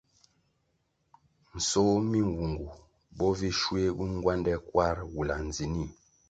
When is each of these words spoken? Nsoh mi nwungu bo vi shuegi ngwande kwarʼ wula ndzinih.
Nsoh 1.57 1.93
mi 2.09 2.19
nwungu 2.27 2.67
bo 3.17 3.27
vi 3.37 3.49
shuegi 3.59 4.05
ngwande 4.15 4.53
kwarʼ 4.67 4.97
wula 5.15 5.35
ndzinih. 5.45 5.89